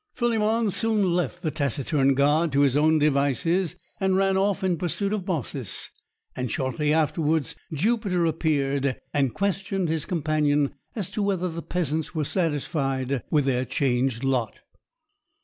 [0.15, 5.13] Philemon soon left the taciturn god to his own devices, and ran off in pursuit
[5.13, 5.91] of Baucis;
[6.35, 12.23] and shortly afterwards Jupiter appeared, and questioned his companion as to whether the peasants were
[12.25, 14.61] satisfied with their changed lot.